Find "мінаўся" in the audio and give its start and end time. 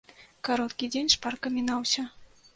1.61-2.09